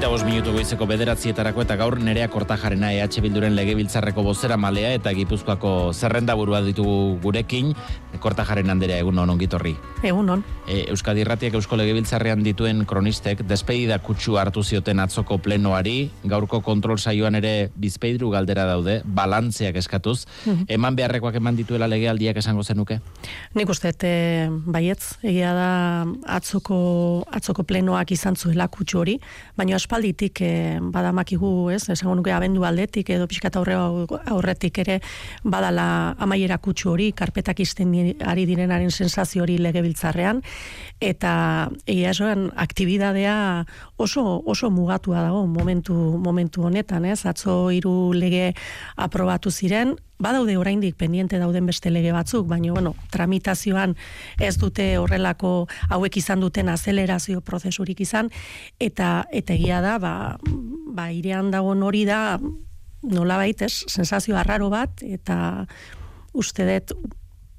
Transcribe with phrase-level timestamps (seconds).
[0.00, 5.12] Ogeita bos minutu goizeko bederatzietarako eta gaur nerea kortajarena EH Bilduren legebiltzarreko bozera malea eta
[5.12, 7.74] gipuzkoako zerrenda burua ditugu gurekin.
[8.20, 9.74] Kortajaren handera egun hon ongitorri.
[10.02, 10.44] Egun hon.
[10.64, 16.96] E, Euskadi Irratiak Eusko Legebiltzarrean dituen kronistek despedida kutsu hartu zioten atzoko plenoari, gaurko kontrol
[16.96, 20.24] saioan ere bizpeidru galdera daude, balantzeak eskatuz.
[20.46, 20.64] Mhm.
[20.78, 23.02] Eman beharrekoak eman dituela legealdiak esango zenuke?
[23.54, 25.70] Nik uste, e, baietz, egia da
[26.40, 26.80] atzoko,
[27.28, 29.20] atzoko plenoak izan zuela kutsu hori,
[29.60, 35.00] baina aspalditik e, badamakigu, ez, esango nuke abendu aldetik edo pixkat aurre aurretik ere
[35.42, 37.90] badala amaiera kutsu hori, karpetak izten
[38.22, 40.44] ari direnaren sensazio hori legebiltzarrean
[41.00, 41.32] eta
[41.86, 43.64] egia esoan aktibidadea
[43.98, 47.24] oso oso mugatua dago momentu momentu honetan, ez?
[47.26, 48.52] Atzo hiru lege
[48.96, 53.96] aprobatu ziren, badaude oraindik pendiente dauden beste lege batzuk, baina bueno, tramitazioan
[54.38, 58.30] ez dute horrelako hauek izan duten azelerazio prozesurik izan
[58.78, 60.38] eta eta egia da, ba
[60.90, 62.38] ba irean dago hori da
[63.02, 63.84] nolabait, ez?
[63.88, 65.66] Sensazio arraro bat eta
[66.36, 66.92] uste dut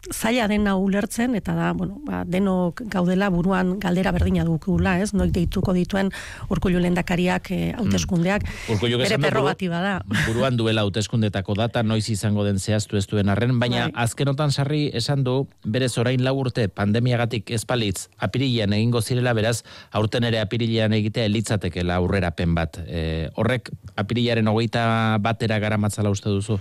[0.10, 5.12] zaila dena ulertzen eta da, bueno, ba, denok gaudela buruan galdera berdina dukula, ez?
[5.14, 6.10] Noik deituko dituen
[6.50, 8.98] Urkullu Lehendakariak e, hauteskundeak mm.
[9.04, 9.94] bere prerrogativa da.
[10.28, 14.06] Buruan duela hauteskundetako data noiz izango den zehaztu ez duen arren, baina bai.
[14.06, 20.26] azkenotan sarri esan du berez orain lau urte pandemiagatik espalitz apirilean egingo zirela beraz aurten
[20.26, 22.82] ere apirilean egitea elitzatekela aurrerapen bat.
[22.88, 26.60] E, horrek apirilaren hogeita batera gara matzala uste duzu?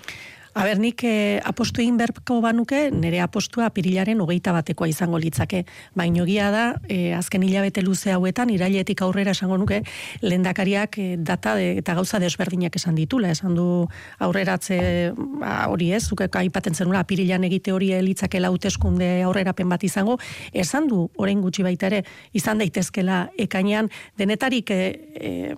[0.53, 5.61] A ber, nik eh, apostu egin berko banuke, nire apostua pirilaren hogeita batekoa izango litzake.
[5.95, 9.85] Baina gia da, eh, azken hilabete luze hauetan, irailetik aurrera esango nuke,
[10.23, 13.31] lendakariak eh, data eta gauza desberdinak esan ditula.
[13.31, 13.87] Esan du
[14.19, 14.81] aurreratze
[15.15, 20.19] ba, hori ez, zuke aipaten zenula, pirilan egite hori litzake lauteskunde aurrerapen bat izango.
[20.53, 22.03] Esan du, orain gutxi baita ere,
[22.35, 25.55] izan daitezkela ekainean, denetarik e,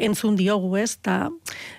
[0.00, 1.26] entzun diogu ez, eta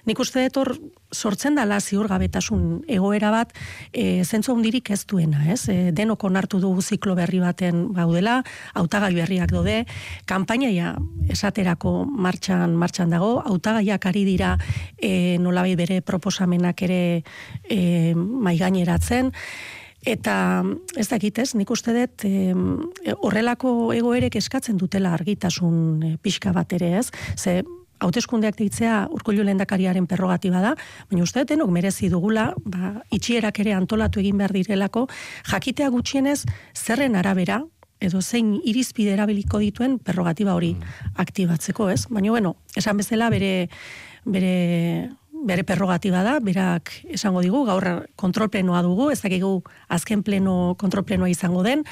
[0.06, 0.76] nik uste dut hor,
[1.12, 3.54] sortzen dala ziurgabetasun egoera bat
[3.92, 5.68] e, zentzu hundirik ez duena, ez?
[5.70, 8.42] E, denok onartu dugu ziklo berri baten gaudela,
[8.74, 9.82] hautagai berriak daude,
[10.30, 10.96] kanpainaia
[11.30, 14.56] esaterako martxan martxan dago, hautagaiak ari dira
[14.98, 17.04] e, nolabai bere proposamenak ere
[17.70, 19.32] e, maigaineratzen,
[20.02, 20.64] Eta
[20.98, 22.54] ez dakit ez, nik uste dut e,
[23.22, 27.60] horrelako egoerek eskatzen dutela argitasun e, pixka bat ere ez, ze
[28.02, 30.74] hauteskundeak deitzea urkullu lehendakariaren perrogatiba da,
[31.10, 35.08] baina uste denok merezi dugula, ba, itxierak ere antolatu egin behar direlako,
[35.52, 36.42] jakitea gutxienez
[36.76, 37.62] zerren arabera,
[38.02, 40.74] edo zein irizpide erabiliko dituen perrogatiba hori
[41.22, 42.08] aktibatzeko, ez?
[42.10, 43.70] Baina, bueno, esan bezala bere,
[44.26, 45.12] bere,
[45.46, 49.60] bere perrogatiba da, berak esango digu, gaur kontrol plenoa dugu, ez dakigu
[49.94, 51.86] azken pleno, kontrol plenoa izango den,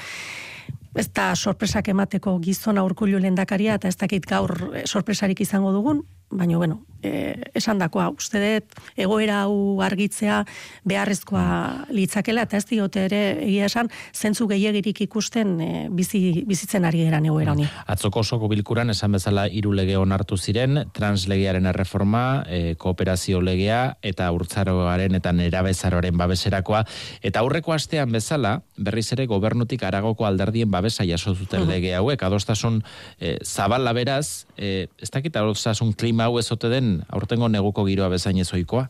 [0.94, 6.02] ez da sorpresak emateko gizona urkullu lehendakaria eta ez dakit gaur eh, sorpresarik izango dugun,
[6.30, 10.40] baina bueno, e, esan dakoa, uste dut, egoera hau argitzea
[10.88, 17.02] beharrezkoa litzakela, eta ez diote ere, egia esan, zentzu gehiagirik ikusten e, bizi, bizitzen ari
[17.06, 17.66] eran egoera honi.
[17.90, 24.30] Atzoko osoko bilkuran, esan bezala, hiru lege onartu ziren, translegiaren erreforma, e, kooperazio legea, eta
[24.36, 26.84] urtzaroaren eta nerabezaroaren babeserakoa,
[27.22, 32.80] eta aurreko astean bezala, berriz ere gobernutik aragoko alderdien babesa jaso zuten lege hauek, adostasun
[33.18, 38.38] e, zabala beraz, e, ez dakit adostasun klima hau ezote den aurtengo neguko giroa bezain
[38.38, 38.88] ezoikoa?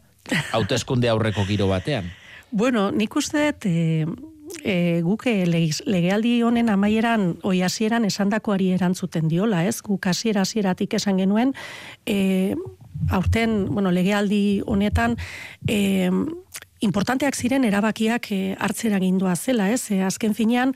[0.53, 2.11] Hauteskunde aurreko giro batean?
[2.51, 4.07] Bueno, nik uste dut, e,
[4.67, 4.75] e,
[5.07, 9.77] guke legealdi honen amaieran, oi hasieran esandakoari erantzuten diola, ez?
[9.87, 11.55] Guk hasiera hasieratik esan genuen,
[12.11, 12.57] e,
[13.15, 15.15] aurten, bueno, legealdi honetan,
[15.69, 16.11] e,
[16.81, 19.91] importanteak ziren erabakiak e, hartzera gindua zela, ez?
[19.93, 20.73] E, azken finean,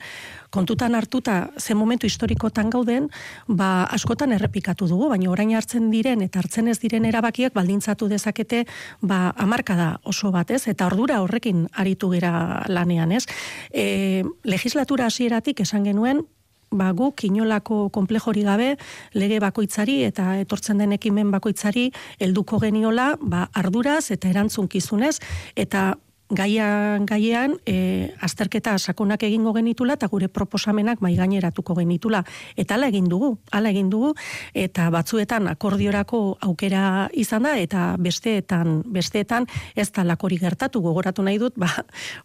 [0.53, 3.09] kontutan hartuta ze momentu historikotan gauden,
[3.47, 8.65] ba askotan errepikatu dugu, baina orain hartzen diren eta hartzen ez diren erabakiak baldintzatu dezakete
[9.01, 9.33] ba
[9.65, 10.67] da oso bat, ez?
[10.67, 13.25] Eta ordura horrekin aritu gera lanean, ez?
[13.71, 16.25] E, legislatura hasieratik esan genuen
[16.71, 18.75] ba guk inolako konplejori gabe
[19.13, 25.17] lege bakoitzari eta etortzen den ekimen bakoitzari helduko geniola ba arduraz eta erantzunkizunez
[25.55, 25.93] eta
[26.29, 32.23] gaian gaian e, azterketa sakonak egingo genitula eta gure proposamenak mai gaineratuko genitula.
[32.57, 34.13] Eta hala egin dugu hala egin dugu
[34.53, 39.45] eta batzuetan akordiorako aukera izan da eta besteetan besteetan
[39.75, 40.81] ez da lakori gertatu.
[40.81, 41.69] Gogoratu nahi dut ba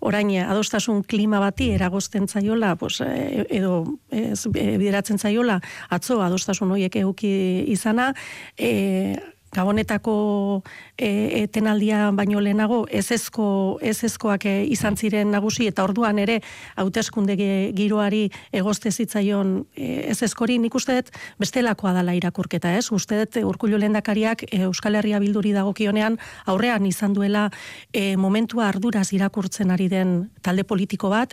[0.01, 5.61] orain adostasun klima bati eragosten zaiola pues, e, edo ez, e, bideratzen zaiola
[5.91, 8.15] atzo adostasun horiek eduki izana.
[8.57, 9.19] E,
[9.51, 10.63] Gabonetako
[11.01, 15.67] e, etenaldia baino lehenago ez ezkoak e, izan ziren nagusi.
[15.71, 16.41] Eta orduan ere
[16.77, 17.37] hauteskunde
[17.77, 21.11] giroari egozte zitzaion e, ez ezkori nik uste dut
[21.41, 22.91] bestelakoa dala irakurketa ez?
[22.93, 26.19] Uste dut urkullu lehendakariak e, Euskal Herria bilduri dagokionean
[26.53, 27.49] aurrean izan duela
[27.93, 31.33] e, momentua arduraz irakurtzen ari den talde politiko bat.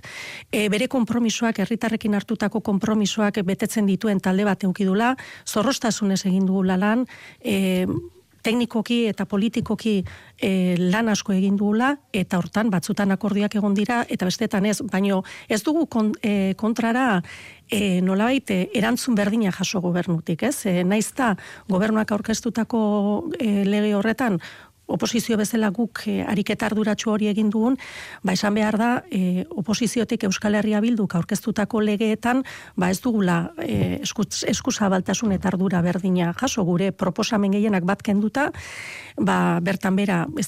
[0.52, 5.16] E, bere konpromisoak herritarrekin hartutako konpromisoak betetzen dituen talde bat eukidula
[5.46, 7.06] zorrostasunez egin dugu lan
[7.44, 7.88] e,
[8.47, 9.97] teknikoki eta politikoki
[10.39, 15.23] e, lan asko egin dugula eta hortan batzutan akordiak egon dira eta bestetan ez, baino
[15.49, 17.21] ez dugu kon, e, kontrara
[17.67, 20.55] e, nolabait erantzun berdina jaso gobernutik, ez?
[20.69, 21.33] E, naizta
[21.67, 22.79] gobernuak aurkeztutako
[23.39, 24.39] e, lege horretan
[24.88, 27.78] oposizio bezala guk e, ariketa arduratsu hori egin dugun,
[28.24, 32.44] ba esan behar da, e, oposiziotik Euskal Herria bilduk aurkeztutako legeetan,
[32.75, 36.63] ba ez dugula e, eskusa baltasun eta ardura berdina jaso.
[36.68, 38.50] Gure proposamen gehienak bat kenduta,
[39.18, 40.48] ba bertan bera ez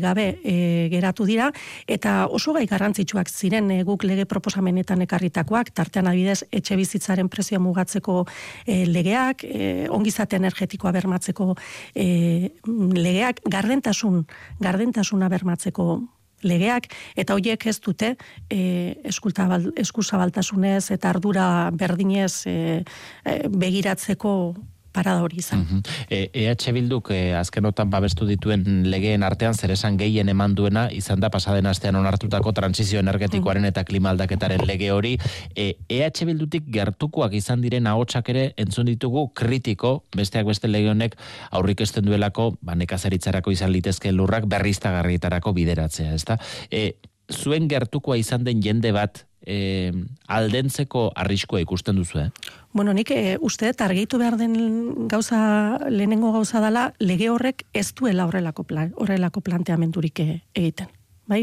[0.00, 1.50] gabe e, geratu dira,
[1.86, 7.60] eta oso gai garrantzitsuak ziren e, guk lege proposamenetan ekarritakoak, tartean adibidez etxe bizitzaren prezioa
[7.60, 8.26] mugatzeko
[8.66, 11.54] e, legeak, e, ongizate energetikoa bermatzeko
[11.94, 14.26] e, legeak, garden gardentasun,
[14.60, 16.02] gardentasuna bermatzeko
[16.42, 18.16] legeak, eta hoiek ez dute
[18.50, 22.84] e, eskuzabaltasunez eta ardura berdinez e,
[23.24, 24.54] e, begiratzeko
[24.92, 25.58] parada hori izan.
[25.58, 26.28] Mm -hmm.
[26.32, 31.30] EH Bilduk e, azkenotan babestu dituen legeen artean zer esan gehien eman duena izan da
[31.30, 35.18] pasaden astean onartutako transizio energetikoaren eta klima aldaketaren lege hori.
[35.54, 41.16] E, EH Bildutik gertukoak izan diren ahotsak ere entzun ditugu kritiko besteak beste lege honek
[41.50, 46.14] aurrik esten duelako ba, nekazaritzarako izan litezke lurrak berriztagarrietarako bideratzea.
[46.14, 46.38] Ezta?
[46.70, 46.94] E,
[47.32, 49.92] zuen gertukoa izan den jende bat e,
[50.28, 52.28] aldentzeko arriskoa ikusten duzu, eh?
[52.72, 58.28] Bueno, nik e, uste argitu behar den gauza, lehenengo gauza dela, lege horrek ez duela
[58.28, 60.92] horrelako, plan, horrelako planteamendurik e, egiten.
[61.28, 61.42] Bai?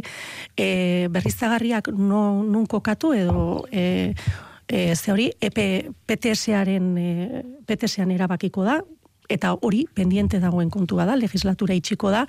[0.57, 4.13] E, berriztagarriak no, nun kokatu edo e,
[4.67, 5.59] e, ze hori EP,
[6.05, 7.09] PTS-aren e,
[7.65, 8.79] PTS-an erabakiko da,
[9.29, 12.25] eta hori pendiente dagoen kontua da, legislatura itxiko da,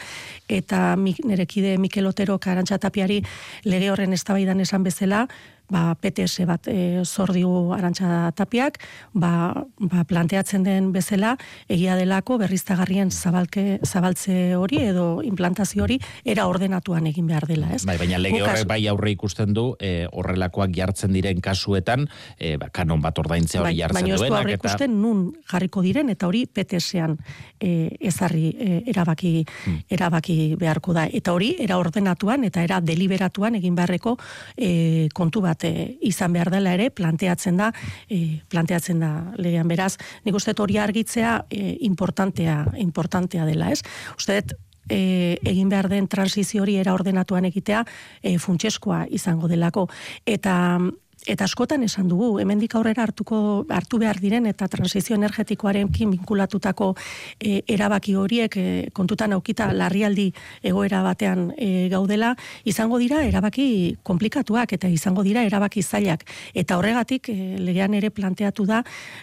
[0.49, 3.23] eta nerekide Mikel Otero karantxatapiari
[3.64, 5.26] lege horren eztabaidan esan bezala,
[5.73, 8.79] ba, PTS bat e, zordiu arantxa tapiak,
[9.15, 11.35] ba, ba, planteatzen den bezala,
[11.69, 17.83] egia delako berriztagarrien zabalke, zabaltze hori edo implantazio hori era ordenatuan egin behar dela, ez?
[17.89, 22.07] Bai, baina lege horrek bai aurre ikusten du e, horrelakoak jartzen diren kasuetan,
[22.39, 24.31] e, ba, kanon bat ordaintzea hori bai, jartzen duenak.
[24.37, 27.17] Baina ez ikusten nun jarriko diren eta hori PTS-ean
[27.61, 27.73] e,
[28.07, 29.83] ezarri e, erabaki, hmm.
[29.99, 31.07] erabaki beharko da.
[31.11, 34.17] Eta hori, era ordenatuan eta era deliberatuan egin beharreko
[34.57, 37.73] e, kontu bat e, izan behar dela ere planteatzen da
[38.08, 39.69] e, planteatzen da legean.
[39.69, 43.82] Beraz nik uste hori argitzea e, importantea importantea dela ez?
[44.17, 44.43] Uste
[44.88, 47.85] e, egin behar den transizio hori era ordenatuan egitea
[48.23, 49.88] e, funtseskoa izango delako.
[50.26, 50.56] Eta
[51.26, 56.93] eta askotan esan dugu, hemendik aurrera hartuko hartu behar diren eta transizio energetikoarekin binkulatutako
[57.40, 60.28] e, erabaki horiek e, kontutan aukita larrialdi
[60.62, 62.34] egoera batean e, gaudela,
[62.64, 66.25] izango dira erabaki komplikatuak eta izango dira erabaki zailak.
[66.55, 68.82] Eta horregatik e, legean ere planteatu da,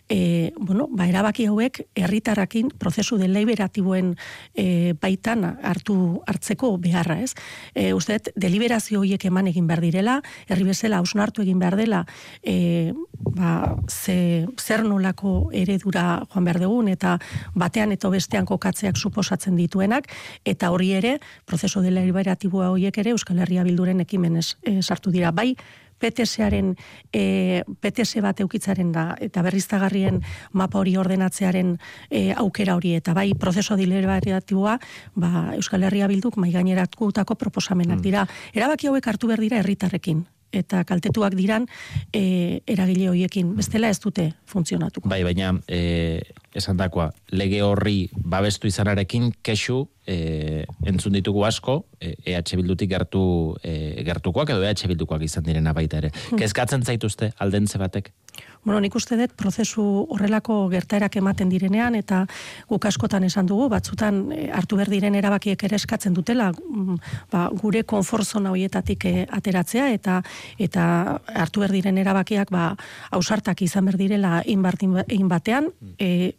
[0.10, 4.14] e, bueno, ba, erabaki hauek herritarrakin prozesu deliberatiboen
[4.56, 5.98] e, baitan hartu
[6.28, 7.32] hartzeko beharra, ez?
[7.74, 10.20] E, usteet, deliberazio horiek eman egin behar direla,
[10.50, 11.93] herri bezala hausnartu egin behar dela,
[12.42, 12.94] e,
[13.38, 17.18] ba, ze, zer nolako eredura joan behar dugun, eta
[17.56, 20.10] batean eta bestean kokatzeak suposatzen dituenak,
[20.46, 25.32] eta hori ere, prozeso dela liberatiboa horiek ere, Euskal Herria Bilduren ekimenez e, sartu dira.
[25.32, 25.54] Bai,
[26.04, 26.74] PTS-aren
[27.14, 30.20] e, PTS bat eukitzaren da eta berriztagarrien
[30.52, 31.76] mapa hori ordenatzearen
[32.10, 34.78] e, aukera hori eta bai prozeso deliberatiboa
[35.16, 38.04] ba, Euskal Herria bilduk mai gaineratutako proposamenak mm.
[38.04, 38.28] dira.
[38.54, 41.68] Erabaki hauek hartu behar dira herritarrekin eta kaltetuak diran
[42.14, 45.10] e, eragile hoiekin bestela ez dute funtzionatuko.
[45.10, 46.22] Bai, baina e,
[46.56, 53.24] esan dakoa, lege horri babestu izanarekin kesu e, entzun ditugu asko e, EH Bildutik gertu
[53.64, 56.14] e, gertukoak edo EH Bildukoak izan direna baita ere.
[56.30, 56.40] Hmm.
[56.42, 58.14] Kezkatzen zaituzte aldentze batek?
[58.64, 59.84] Bueno, nik uste dut prozesu
[60.16, 62.22] horrelako gertaerak ematen direnean eta
[62.70, 66.96] guk askotan esan dugu, batzutan e, hartu behar diren erabakiek ere eskatzen dutela mm,
[67.32, 70.22] ba, gure konforzona horietatik e, ateratzea eta
[70.64, 70.86] eta
[71.44, 72.70] hartu behar diren erabakiak ba,
[73.12, 74.96] ausartak izan behar direla inbartin
[75.28, 76.34] batean, e,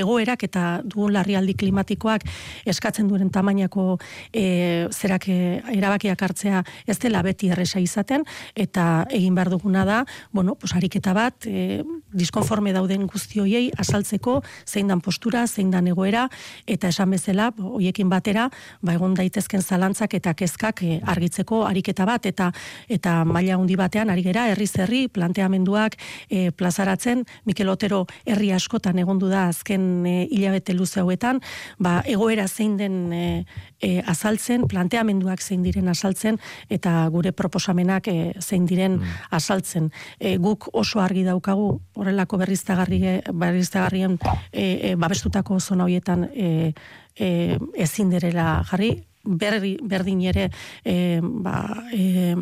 [0.00, 2.24] egoerak eta dugun larrialdi klimatikoak
[2.70, 3.98] eskatzen duen tamainako
[4.32, 5.38] e, zerak e,
[5.74, 8.24] erabakiak hartzea ez dela beti erresa izaten.
[8.54, 11.82] Eta egin behar duguna da, bueno, pues ariketa bat e,
[12.12, 16.28] diskonforme dauden guzti hoiei azaltzeko zein dan postura, zein dan egoera.
[16.66, 18.48] Eta esan bezala hoiekin batera
[18.82, 22.26] ba egon daitezken zalantzak eta kezkak e, argitzeko ariketa bat.
[22.26, 22.50] Eta
[22.88, 25.96] eta maila handi batean ari gera herri zerri planteamenduak
[26.28, 27.24] e, plazaratzen.
[27.44, 31.40] Mikel Otero herri askotan egondu da azken e, hilabete luze hauetan
[31.78, 33.44] ba egoera zein den e,
[33.80, 36.38] e, azaltzen planteamenduak zein diren azaltzen
[36.68, 39.14] eta gure proposamenak e, zein diren mm.
[39.38, 43.00] azaltzen e, guk oso argi daukagu horrelako berriztagarri
[43.32, 44.18] berriztagarrien
[44.52, 46.72] e, e, babestutako zona hoietan e,
[47.16, 50.50] e, ezin derela jarri berri, berdin ere
[50.84, 52.34] e, ba, e,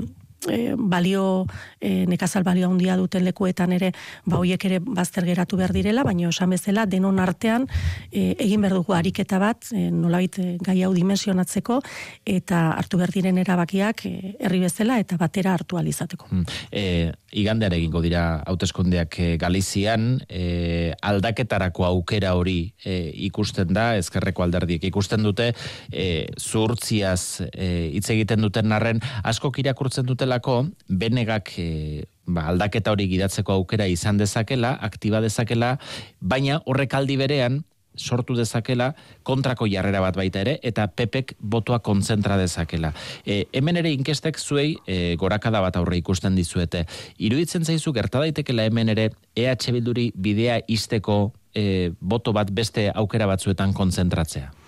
[0.49, 1.47] e, balio
[1.81, 3.93] e, nekazal balio handia duten lekuetan ere
[4.25, 7.67] ba hoiek ere bazter geratu behar direla baina esan bezala denon artean
[8.11, 11.81] e, egin behar dugu ariketa bat e, nolabait gai hau dimensionatzeko
[12.27, 16.29] eta hartu behar diren erabakiak herri bezala eta batera hartu alizateko.
[16.31, 16.45] Hmm.
[16.71, 24.45] E, igandean egingo dira hauteskundeak e, Galizian e, aldaketarako aukera hori e, ikusten da ezkerreko
[24.45, 25.53] alderdiek ikusten dute
[25.91, 33.09] e, zurtziaz hitz egiten duten arren asko irakurtzen dutela delako, benegak e, ba, aldaketa hori
[33.09, 35.79] gidatzeko aukera izan dezakela, aktiba dezakela,
[36.21, 37.63] baina horrek aldi berean,
[37.93, 42.95] sortu dezakela kontrako jarrera bat baita ere eta pepek botoa kontzentra dezakela.
[43.27, 46.87] E, hemen ere inkestek zuei e, gorakada bat aurre ikusten dizuete.
[47.19, 53.29] Iruditzen zaizu gerta daitekela hemen ere EH Bilduri bidea isteko e, boto bat beste aukera
[53.29, 54.62] batzuetan kontzentratzea?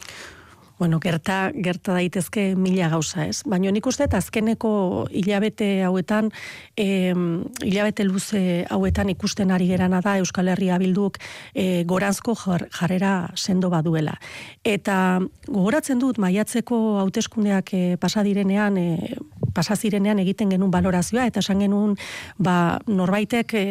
[0.78, 3.42] Bueno, gerta, gerta daitezke mila gauza ez.
[3.46, 6.32] Baina nik uste azkeneko hilabete hauetan,
[6.76, 7.14] e,
[7.62, 11.20] hilabete luze hauetan ikusten ari gerana da Euskal Herria bilduk
[11.54, 14.18] e, goranzko jarrera sendo baduela.
[14.64, 19.16] Eta gogoratzen dut maiatzeko hauteskundeak e, pasadirenean, e,
[19.54, 21.96] pasazirenean egiten genuen balorazioa, eta esan genuen
[22.38, 23.64] ba, norbaitek e,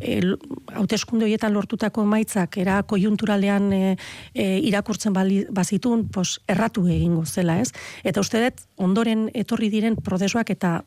[0.00, 0.18] e,
[0.74, 3.82] hauteskunde horietan lortutako emaitzak era kojunturalean e,
[4.34, 7.72] e, irakurtzen bali, bazitun, pos, erratu egingo zela, ez?
[8.04, 10.78] Eta uste dut, ondoren etorri diren prozesuak eta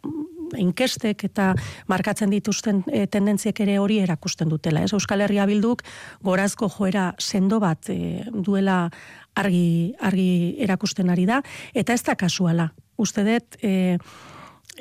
[0.58, 1.52] inkestek eta
[1.92, 4.84] markatzen dituzten e, tendentziek ere hori erakusten dutela.
[4.84, 4.94] Ez?
[4.96, 5.84] Euskal Herria bilduk
[6.24, 8.84] gorazko joera sendo bat e, duela
[9.36, 11.42] argi, argi erakusten ari da,
[11.74, 12.72] eta ez da kasuala.
[13.02, 13.98] Uste dut, e,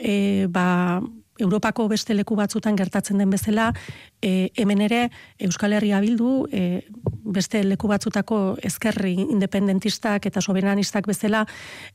[0.00, 1.00] e, ba,
[1.40, 3.70] Europako beste leku batzutan gertatzen den bezala,
[4.22, 6.84] e, hemen ere Euskal Herria bildu, e,
[7.30, 11.44] beste leku batzutako ezkerri independentistak eta soberanistak bezala,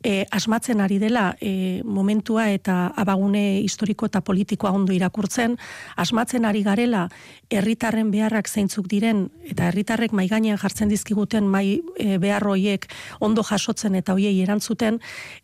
[0.04, 5.58] e, asmatzen ari dela e, momentua eta abagune historiko eta politikoa ondo irakurtzen,
[5.96, 7.08] asmatzen ari garela
[7.50, 12.88] herritarren beharrak zeintzuk diren, eta herritarrek maiganean jartzen dizkiguten mai e, beharroiek
[13.20, 15.00] ondo jasotzen eta hoiei erantzuten,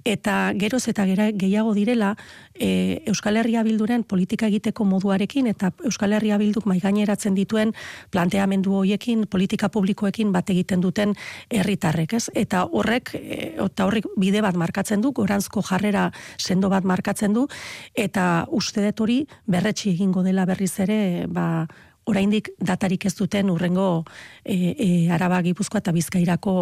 [0.05, 2.15] eta geroz eta gehiago direla
[2.55, 7.75] e, Euskal Herria bilduren politika egiteko moduarekin, eta Euskal Herria bilduk mai gaineratzen dituen
[8.11, 11.13] planteamendu hoiekin, politika publikoekin bat egiten duten
[11.51, 12.25] herritarrek, ez?
[12.35, 17.47] Eta horrek eh, eta horrek bide bat markatzen du, goranzko jarrera sendo bat markatzen du
[17.95, 21.67] eta uste dut hori berretsi egingo dela berriz ere, ba
[22.09, 24.03] oraindik datarik ez duten urrengo
[24.43, 26.55] e, e, araba gipuzkoa eta bizkairako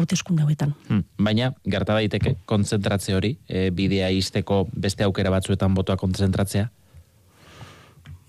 [0.00, 0.74] hauteskunde hauetan.
[0.88, 6.70] Hmm, baina, gerta daiteke konzentratze hori, e, bidea izteko beste aukera batzuetan botoa konzentratzea?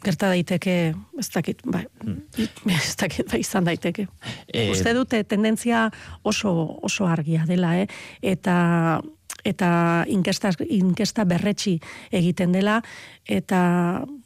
[0.03, 0.75] Gerta daiteke,
[1.19, 1.83] ez dakit, ba,
[2.79, 4.07] ez dakit, ba, izan daiteke.
[4.47, 4.69] E...
[4.73, 5.87] Uste dute tendentzia
[6.23, 6.53] oso,
[6.85, 7.87] oso argia dela, eh?
[8.21, 9.01] eta
[9.47, 9.69] eta
[10.11, 11.77] inkesta, inkesta berretxi
[12.11, 12.79] egiten dela,
[13.23, 13.61] eta,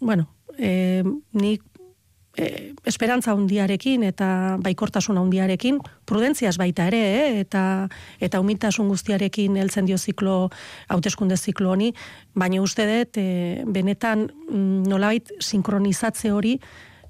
[0.01, 0.25] bueno,
[0.57, 1.03] e,
[1.37, 1.61] nik
[2.37, 7.41] e, esperantza hundiarekin eta baikortasun hundiarekin, prudentziaz baita ere, eh?
[7.43, 7.63] eta
[8.23, 10.49] eta umitasun guztiarekin heltzen dio ziklo,
[10.89, 11.93] hauteskunde ziklo honi,
[12.33, 16.57] baina uste dut, e, benetan mm, nolabait sinkronizatze hori,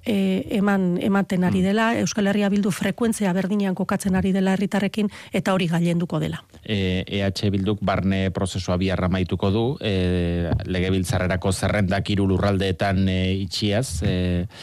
[0.06, 1.66] e, eman ematen ari mm.
[1.66, 6.44] dela, Euskal Herria bildu frekuentzia berdinean kokatzen ari dela herritarrekin eta hori gailenduko dela.
[6.64, 14.02] E, EH bilduk barne prozesua biarra maituko du, e, legebiltzarrerako zerrendak iru lurraldeetan e, itxiaz,
[14.04, 14.56] e,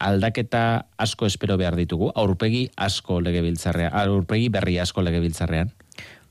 [0.00, 5.70] aldaketa asko espero behar ditugu, aurpegi asko legebiltzarrean, aurpegi berri asko legebiltzarrean?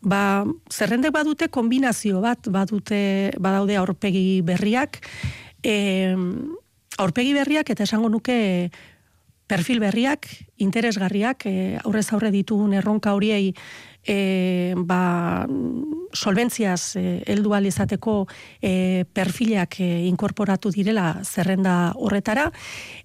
[0.02, 5.02] Ba, zerrendek badute kombinazio bat, badute, badaude aurpegi berriak,
[5.64, 6.16] e,
[6.98, 8.72] aurpegi berriak eta esango nuke
[9.50, 10.30] perfil berriak,
[10.62, 13.54] interesgarriak, e, aurrez aurre ditugun erronka horiei
[14.06, 15.46] e, ba,
[16.14, 18.28] solventziaz e, heldu izateko
[18.62, 22.52] e, perfilak e, inkorporatu direla zerrenda horretara.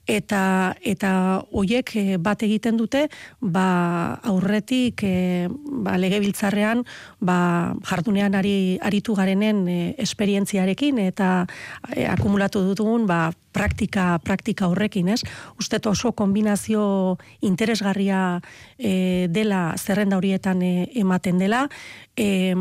[0.06, 3.08] Eta eta hoiek e, bat egiten dute
[3.40, 5.48] ba aurretik e,
[5.84, 6.84] ba legebiltzarrean
[7.20, 11.46] ba jardunean ari aritu garenen e, esperientziarekin eta
[11.94, 15.22] e, akumulatu dutugun ba praktika praktika horrekin, ez?
[15.60, 18.40] Uste oso kombinazio interesgarria
[18.78, 21.68] e, dela zerrenda horietan e, ematen dela,
[22.16, 22.54] e,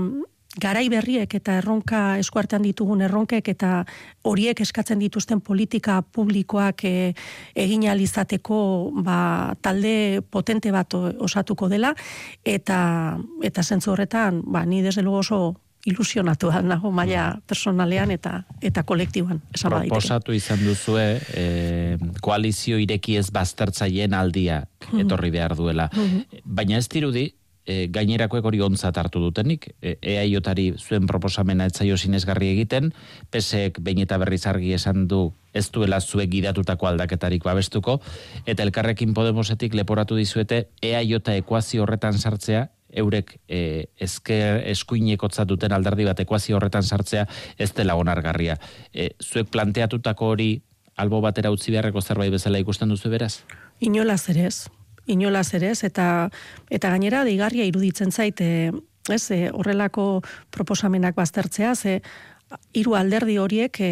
[0.60, 3.84] garai berriek eta erronka eskuartean ditugun erronkek eta
[4.30, 7.14] horiek eskatzen dituzten politika publikoak e,
[7.56, 8.60] egin alizateko
[9.04, 11.94] ba, talde potente bat osatuko dela
[12.46, 18.44] eta eta zentzu horretan ba, ni desde luego oso ilusionatu da nago maila personalean eta
[18.62, 25.06] eta kolektiboan esan Proposatu izan duzue e, koalizio ireki ez baztertzaileen aldia mm-hmm.
[25.06, 25.90] etorri behar duela.
[25.92, 26.44] Mm-hmm.
[26.46, 27.26] Baina ez dirudi
[27.66, 32.92] e, gainerakoek hori ontzat hartu dutenik, e, eaiotari zuen proposamena etzaio sinesgarri egiten,
[33.32, 38.00] pesek bain eta berriz argi esan du ez duela zuek gidatutako aldaketarik babestuko,
[38.46, 46.06] eta elkarrekin Podemosetik leporatu dizuete eaiota ekuazio horretan sartzea, eurek e, esker eskuinekotza duten alderdi
[46.06, 47.26] bat ekuazio horretan sartzea
[47.58, 48.58] ez dela onargarria.
[48.94, 50.54] E, zuek planteatutako hori
[50.96, 53.40] albo batera utzi beharreko zerbait bezala ikusten duzu beraz?
[53.82, 54.58] Inolaz ere ez
[55.06, 56.30] inolaz ere ez, eta,
[56.72, 58.72] eta gainera deigarria iruditzen zaite,
[59.12, 60.22] ez, e, horrelako
[60.54, 62.00] proposamenak baztertzea, ze
[62.74, 63.92] hiru alderdi horiek e,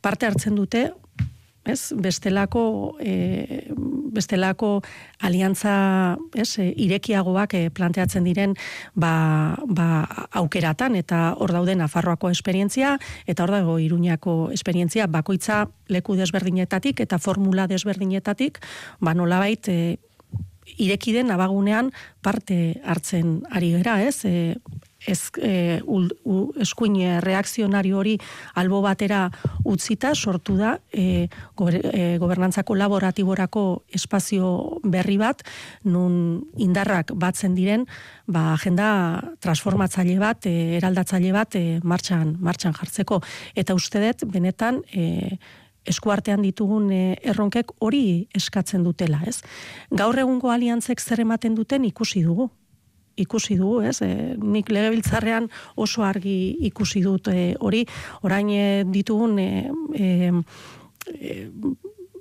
[0.00, 0.90] parte hartzen dute,
[1.64, 3.66] ez, bestelako, e,
[4.12, 4.80] bestelako
[5.20, 8.56] aliantza, ez, e, irekiagoak e, planteatzen diren
[8.94, 9.88] ba, ba,
[10.40, 17.18] aukeratan, eta hor daude Nafarroako esperientzia, eta hor dago Iruñako esperientzia, bakoitza leku desberdinetatik eta
[17.18, 18.60] formula desberdinetatik,
[19.00, 19.98] ba nolabait, e,
[20.78, 21.90] ireki den abagunean
[22.22, 24.24] parte hartzen ari gera, ez?
[24.24, 24.56] E,
[25.06, 25.80] ez e,
[26.60, 28.16] eskuin reakzionario hori
[28.54, 29.28] albo batera
[29.64, 35.42] utzita sortu da e, e, gobernantza kolaboratiborako espazio berri bat
[35.84, 37.86] nun indarrak batzen diren
[38.26, 43.20] ba agenda transformatzaile bat e, eraldatzaile bat e, martxan martxan jartzeko
[43.54, 45.38] eta uste dut benetan e,
[45.90, 49.40] eskuartean ditugun erronkek hori eskatzen dutela, ez?
[49.90, 52.50] Gaur egungo aliantzek zer ematen duten ikusi dugu.
[53.20, 54.00] Ikusi dugu, ez?
[54.02, 57.84] E, nik legebiltzarrean oso argi ikusi dut e, hori.
[58.26, 59.48] Orain e, ditugun e,
[59.94, 60.10] e,
[61.14, 61.38] e,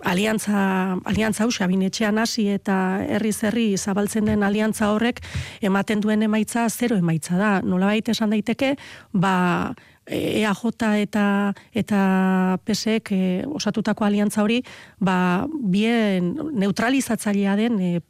[0.04, 5.20] aliantza, aliantza hau, etxean hasi eta herri zerri zabaltzen den aliantza horrek
[5.62, 7.62] ematen duen emaitza zero emaitza da.
[7.62, 8.76] Nola baita esan daiteke,
[9.14, 9.74] ba,
[10.10, 14.64] EAJ eta eta PSek e, osatutako aliantza hori
[15.00, 18.02] ba bien neutralizatzailea den e,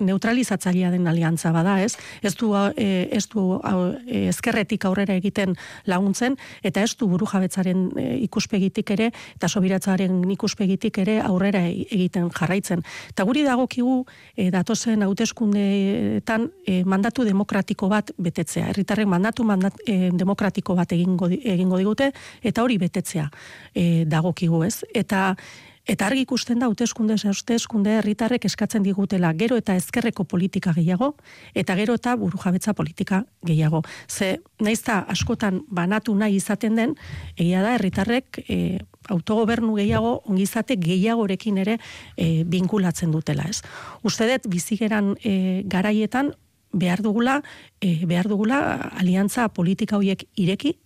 [0.00, 1.96] neutralizatzailea den aliantza bada, ez?
[2.22, 3.60] Ez du e, ez du
[4.06, 5.54] e, ezkerretik aurrera egiten
[5.86, 12.30] laguntzen eta ez du burujabetzaren e, ikuspegitik ere eta sobiratzaren ikuspegitik ere aurrera e, egiten
[12.34, 12.82] jarraitzen.
[13.10, 14.00] Eta guri dagokigu
[14.36, 18.68] e, datozen hauteskundeetan e, mandatu demokratiko bat betetzea.
[18.72, 22.10] Herritarrek mandatu mandat, e, demokratiko bat egingo egingo digute
[22.42, 23.28] eta hori betetzea
[23.74, 24.82] e, dagokigu, ez?
[24.94, 25.34] Eta
[25.84, 31.10] Eta argi ikusten da hauteskunde hauteskunde herritarrek eskatzen digutela gero eta ezkerreko politika gehiago
[31.54, 33.82] eta gero eta burujabetza politika gehiago.
[34.08, 36.94] Ze naizta askotan banatu nahi izaten den,
[37.36, 38.78] egia da herritarrek e,
[39.12, 41.76] autogobernu gehiago ongizate gehiagorekin ere
[42.16, 43.60] e, binkulatzen dutela, ez?
[44.02, 46.32] Uste dut bizigeran e, garaietan
[46.72, 47.42] behar dugula,
[47.80, 48.62] e, behar dugula
[48.96, 50.78] aliantza politika horiek ireki,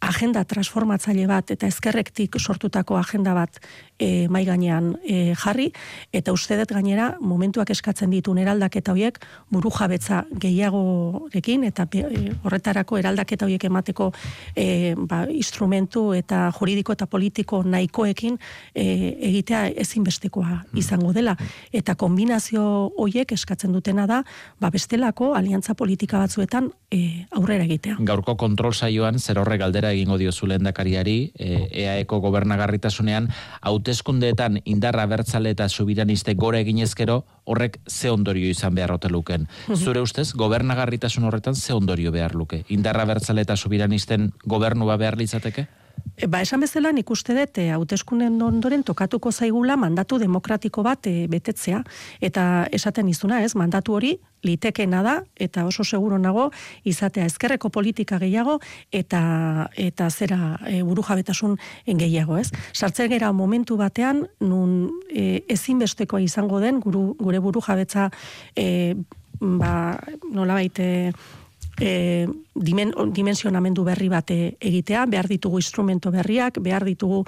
[0.00, 3.58] agenda transformatzaile bat eta ezkerrektik sortutako agenda bat
[3.98, 5.68] e, mai gainean e, jarri.
[6.12, 9.18] Eta uste dut gainera momentuak eskatzen ditu eraldaketa horiek
[9.50, 14.12] burujabetza gehiagorekin eta e, horretarako eraldaketa horiek emateko
[14.54, 18.38] e, ba, instrumentu eta juridiko eta politiko nahikoekin
[18.74, 21.36] e, egitea ezinbestekoa izango dela.
[21.72, 24.22] Eta kombinazio horiek eskatzen dutena da
[24.60, 27.98] ba, bestelako aliantza politika batzuetan e, aurrera egitea.
[28.06, 33.28] Gaurko kontrol saioan zer horre galdera egingo dio zulendakariari e, EAEko gobernagarritasunean
[33.60, 39.48] haute hauteskundeetan indarra bertzale eta subiraniste gora eginezkero horrek ze ondorio izan behar luken.
[39.84, 42.64] Zure ustez, gobernagarritasun horretan ze ondorio behar luke?
[42.68, 45.66] Indarra bertzale eta subiranisten gobernua behar litzateke?
[46.18, 51.06] E, ba, esan bezala nik uste dut e, hauteskunden ondoren tokatuko zaigula mandatu demokratiko bat
[51.06, 51.82] e, betetzea.
[52.20, 56.48] Eta esaten izuna ez, mandatu hori litekena da eta oso seguro nago
[56.86, 58.58] izatea ezkerreko politika gehiago
[58.92, 61.56] eta eta zera e, burujabetasun
[61.86, 62.50] gehiago, ez?
[62.72, 68.10] Sartzen gera momentu batean nun e, ezinbestekoa izango den gure burujabetza
[68.56, 68.94] e,
[69.40, 69.98] ba,
[70.32, 70.78] nolabait
[71.80, 77.24] e, dimen, dimensionamendu berri bate egitea, behar ditugu instrumento berriak, behar ditugu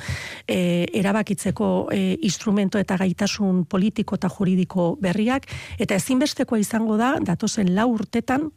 [0.46, 7.74] e, erabakitzeko e, instrumento eta gaitasun politiko eta juridiko berriak, eta ezinbestekoa izango da, datozen
[7.74, 8.50] lau urtetan,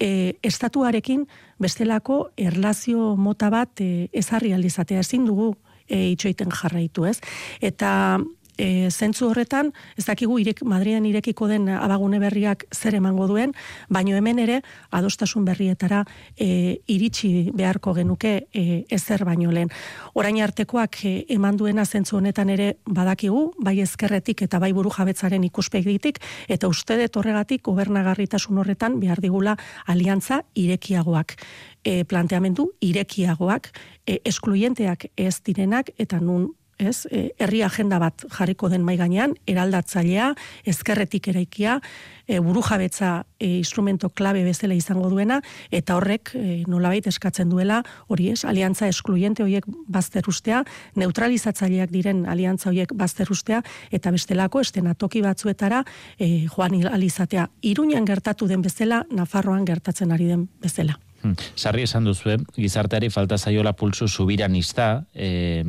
[0.00, 1.26] e, estatuarekin
[1.60, 5.52] bestelako erlazio mota bat e, ezarri aldizatea ezin dugu
[5.86, 7.18] e, itxoiten jarraitu, ez?
[7.60, 8.18] Eta
[8.60, 13.54] e, zentzu horretan, ez dakigu irek, Madriden irekiko den abagune berriak zer emango duen,
[13.88, 14.60] baino hemen ere
[14.96, 16.02] adostasun berrietara
[16.36, 19.72] e, iritsi beharko genuke e, ezer baino lehen.
[20.14, 25.44] Orain artekoak e, eman duena zentzu honetan ere badakigu, bai ezkerretik eta bai buru jabetzaren
[25.48, 31.36] ikuspegitik, eta uste horregatik gobernagarritasun horretan behar digula aliantza irekiagoak
[31.84, 33.70] e, planteamendu irekiagoak,
[34.06, 39.34] e, eskluyenteak ez direnak, eta nun ez, e, herri agenda bat jarriko den mai gainean,
[39.50, 40.32] eraldatzailea,
[40.68, 41.78] ezkerretik eraikia,
[42.26, 45.40] e, burujabetza e, instrumento klabe bezala izango duena,
[45.70, 50.62] eta horrek e, nolabait eskatzen duela, hori ez, aliantza eskluente horiek bazterustea,
[51.00, 55.84] neutralizatzaileak diren aliantza horiek bazterustea, eta bestelako estena toki batzuetara
[56.18, 57.48] e, joan alizatea.
[57.66, 60.98] Iruñan gertatu den bezala, Nafarroan gertatzen ari den bezala.
[61.20, 61.34] Hmm.
[61.56, 65.64] Sarri esan duzu, gizarteari falta zaiola pulsu subiranista, eh,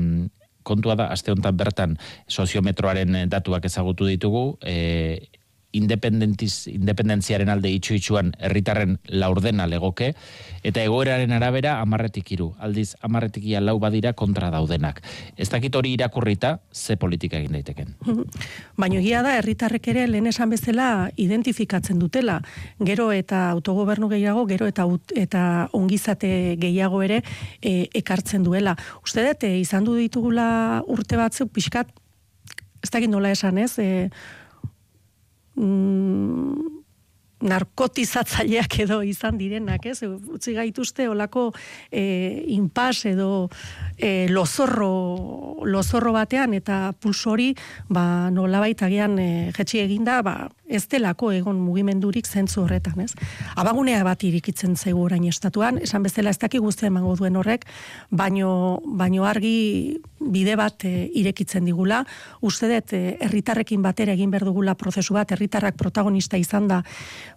[0.72, 2.00] kontua da, aste honetan bertan
[2.32, 5.41] soziometroaren datuak ezagutu ditugu, e,
[5.74, 10.12] independentziaren alde itxu itxuan herritarren laurdena legoke,
[10.64, 15.02] eta egoeraren arabera amarretik iru, aldiz amarretik ia lau badira kontra daudenak.
[15.38, 17.96] Ez dakit hori irakurrita, ze politika egin daiteken.
[18.82, 22.40] Baina egia da, herritarrek ere lehen esan bezala identifikatzen dutela,
[22.80, 27.22] gero eta autogobernu gehiago, gero eta eta ongizate gehiago ere
[27.62, 28.76] e, ekartzen duela.
[29.04, 31.92] Uste dut, e, izan du ditugula urte batzuk, pixkat,
[32.82, 34.10] ez dakit nola esan ez, e,
[35.56, 36.82] mm,
[37.42, 40.02] narkotizatzaileak edo izan direnak, ez?
[40.06, 41.50] Utzi gaituzte olako
[41.90, 42.04] e,
[42.54, 43.50] inpas edo
[43.98, 47.52] e, lozorro, lozorro batean eta pulsori
[47.90, 50.36] ba, nolabait agian e, jetxi eginda, ba,
[50.72, 53.12] ez delako egon mugimendurik zentzu horretan, ez?
[53.60, 57.66] Abagunea bat irikitzen zaigu orain estatuan, esan bezala ez daki guztia emango duen horrek,
[58.10, 62.04] baino, baino argi bide bat e, irekitzen digula,
[62.42, 66.82] uste dut e, herritarrekin batera egin behar dugula prozesu bat, herritarrak protagonista izan da,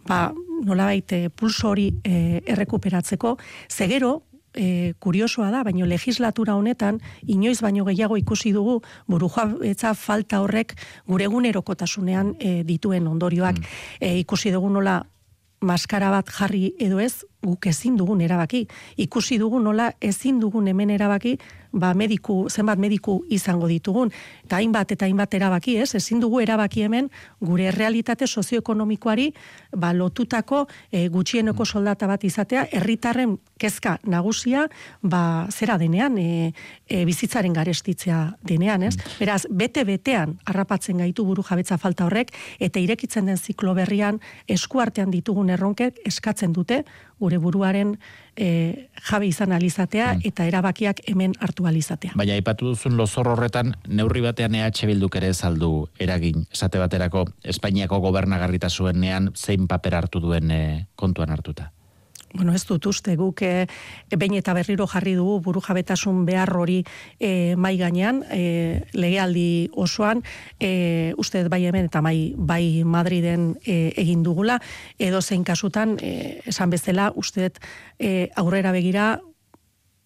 [0.07, 0.29] ba,
[0.65, 3.37] nolabait e, pulso hori e, errekuperatzeko,
[3.69, 4.21] zegero,
[4.55, 10.77] e, kuriosoa da, baino legislatura honetan, inoiz baino gehiago ikusi dugu, burujua etza falta horrek
[11.07, 13.59] gure egunerokotasunean e, dituen ondorioak.
[13.59, 13.75] Mm.
[14.01, 15.03] E, ikusi dugu nola
[15.65, 18.65] maskara bat jarri edo ez, guk ezin dugun erabaki.
[19.01, 21.39] Ikusi dugu nola ezin dugun hemen erabaki,
[21.75, 24.13] ba mediku, zenbat mediku izango ditugun.
[24.47, 25.95] Eta hainbat eta hainbat erabaki, ez?
[25.99, 27.11] Ezin dugu erabaki hemen
[27.43, 29.33] gure realitate sozioekonomikoari
[29.75, 34.69] ba, lotutako e, gutxieneko soldata bat izatea, herritarren kezka nagusia,
[35.03, 36.53] ba, zera denean, e,
[36.87, 38.95] e, bizitzaren garestitzea denean, ez?
[38.97, 39.19] Mm.
[39.19, 42.31] Beraz, bete-betean harrapatzen gaitu buru jabetza falta horrek,
[42.63, 46.85] eta irekitzen den ziklo berrian eskuartean ditugun erronkek eskatzen dute,
[47.25, 47.95] gure buruaren
[48.37, 50.27] e, jabe izan alizatea mm.
[50.31, 52.15] eta erabakiak hemen hartu alizatea.
[52.21, 58.03] Baina aipatu duzun lozor horretan neurri batean EH Bilduk ere saldu eragin esate baterako Espainiako
[58.05, 60.63] gobernagarritasuenean zein paper hartu duen e,
[61.01, 61.71] kontuan hartuta
[62.35, 63.67] bueno, ez dut uste guk e,
[64.11, 66.81] behin eta berriro jarri dugu buru jabetasun behar hori
[67.19, 70.23] e, mai gainean, e, legealdi osoan,
[70.59, 74.59] e, uste bai hemen eta bai, bai Madriden e, egin dugula,
[74.99, 77.53] edo zein kasutan, e, esan bezala, uste
[77.99, 79.21] e, aurrera begira,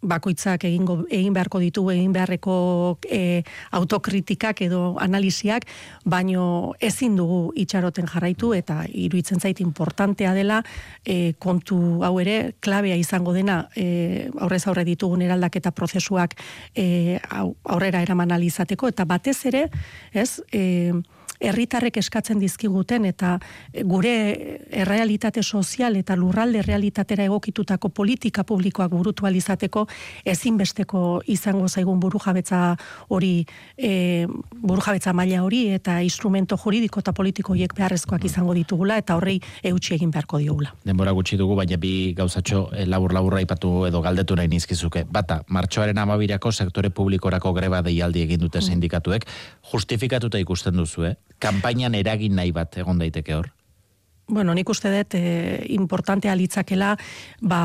[0.02, 3.42] bakoitzak egingo egin beharko ditu egin beharreko e,
[3.74, 5.66] autokritikak edo analiziak
[6.06, 10.62] baino ezin dugu itxaroten jarraitu eta iruditzen zait importantea dela
[11.04, 16.38] e, kontu hau ere klabea izango dena e, aurrez aurre ditugun eraldaketa prozesuak
[16.76, 17.18] e,
[17.64, 19.66] aurrera eraman alizateko eta batez ere
[20.14, 20.92] ez e,
[21.40, 23.38] herritarrek eskatzen dizkiguten eta
[23.84, 24.14] gure
[24.70, 29.86] errealitate sozial eta lurralde realitatera egokitutako politika publikoak burutu alizateko
[30.24, 32.76] ezinbesteko izango zaigun burujabetza
[33.08, 33.46] hori
[33.76, 39.38] e, burujabetza maila hori eta instrumento juridiko eta politiko hiek beharrezkoak izango ditugula eta horrei
[39.62, 40.74] eutxi egin beharko diogula.
[40.84, 45.04] Denbora gutxi dugu, baina bi gauzatxo e, labur laburra ipatu edo galdetu nahi nizkizuke.
[45.10, 48.70] Bata, martxoaren amabirako sektore publikorako greba deialdi egin dute mm.
[48.72, 49.26] sindikatuek,
[49.72, 51.16] justifikatuta ikusten duzu, eh?
[51.38, 53.52] Kampainan eragin nahi bat egon daiteke hor?
[54.28, 55.20] Bueno, nik uste dut e,
[55.72, 56.90] importantea litzakela
[57.40, 57.60] ba,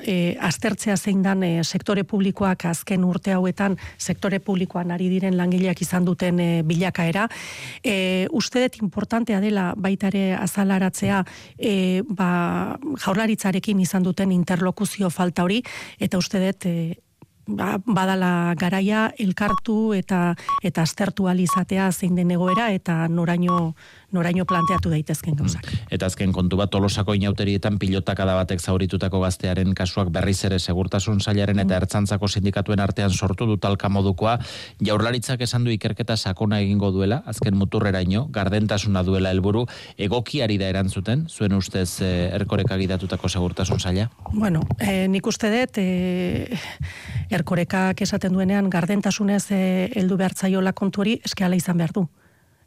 [0.00, 5.82] e, aztertzea zein dan e, sektore publikoak azken urte hauetan sektore publikoan ari diren langileak
[5.84, 7.26] izan duten e, bilakaera.
[7.84, 11.20] E, uste dut importantea dela baitare azalaratzea
[11.58, 12.30] e, ba,
[13.04, 15.60] jaurlaritzarekin izan duten interlokuzio falta hori
[16.00, 16.76] eta uste dut e,
[17.56, 23.74] ba, badala garaia elkartu eta eta aztertu izatea zein den egoera eta noraino
[24.12, 25.66] noraino planteatu daitezken gauzak.
[25.66, 25.88] Mm.
[25.96, 31.20] Eta azken kontu bat Tolosako inauterietan pilotaka da batek zauritutako gaztearen kasuak berriz ere segurtasun
[31.20, 31.82] sailaren eta mm.
[31.82, 34.38] ertzantzako sindikatuen artean sortu dut talka modukoa
[34.80, 39.66] jaurlaritzak esan du ikerketa sakona egingo duela azken muturreraino gardentasuna duela helburu
[39.98, 44.08] egokiari da erantzuten zuen ustez eh, erkoreka gidatutako segurtasun saila?
[44.32, 46.58] Bueno, eh, nik uste dut eh,
[47.30, 52.06] erkorekak esaten duenean gardentasunez eh, heldu behartzaiola kontu hori eskeala izan behar du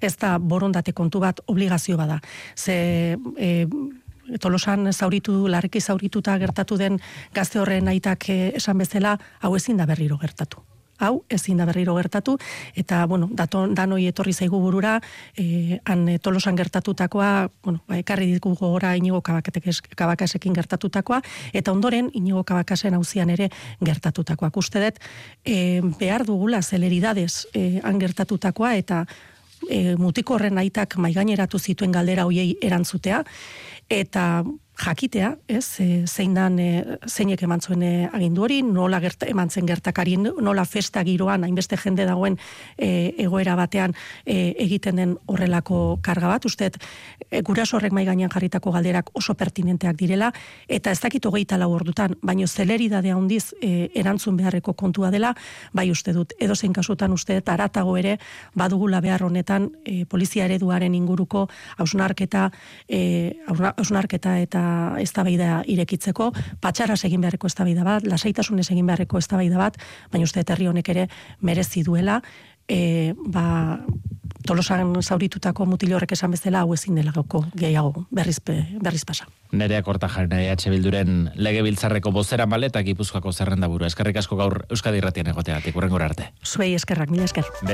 [0.04, 2.20] ez da borondate kontu bat obligazio bada.
[2.56, 3.68] Ze e,
[4.40, 7.00] tolosan zauritu, larreki zaurituta gertatu den
[7.34, 10.64] gazte horren aitak e, esan bezala, hau ezin da berriro gertatu
[11.04, 12.38] hau ezin da berriro gertatu
[12.76, 15.00] eta bueno dato danoi etorri zaigu burura
[15.38, 21.22] eh han e, tolosan gertatutakoa bueno ba ekarri ditu gogora inigo kabakasekin gertatutakoa
[21.54, 23.50] eta ondoren inigo kabakasen auzian ere
[23.84, 25.00] gertatutakoa uste dut
[25.46, 29.06] e, behar dugula celeridades eh han gertatutakoa eta
[29.70, 33.24] e, mutiko horren aitak maigaineratu zituen galdera hoiei erantzutea.
[33.90, 34.44] Eta
[34.76, 39.50] jakitea, ez, e, zein dan, e, zeinek eman zuen e, agindu hori, nola gerta, eman
[39.50, 42.38] zen gertakari, nola festa giroan, hainbeste jende dagoen
[42.78, 43.94] e, egoera batean
[44.26, 46.72] e, egiten den horrelako karga bat, uste,
[47.30, 50.32] e, guraso horrek mai gainean jarritako galderak oso pertinenteak direla,
[50.68, 55.36] eta ez dakit hogeita lau ordutan, baino zeleridadea handiz e, erantzun beharreko kontua dela,
[55.72, 58.18] bai uste dut, edo zein kasutan uste, eta aratago ere,
[58.56, 62.50] badugula behar honetan, e, polizia ereduaren inguruko, hausnarketa,
[62.90, 63.38] e,
[63.78, 64.63] hausnarketa eta
[65.02, 69.80] eztabaida irekitzeko, patxaras egin beharreko eztabaida bat, lasaitasunez egin beharreko eztabaida bat,
[70.12, 71.08] baina uste herri honek ere
[71.42, 72.22] merezi duela,
[72.68, 73.80] e, ba,
[74.48, 79.28] tolosan zauritutako mutil horrek esan bezala hau ezin dela gauko gehiago berriz, berriz pasa.
[79.54, 83.86] Nerea korta jarri EH Bilduren lege biltzarreko bozera maletak ipuzkoako zerrenda buru.
[83.86, 86.32] Eskerrik asko gaur Euskadi Irratian egoteatik, urrengor arte.
[86.44, 87.46] Zuei eskerrak, mila esker.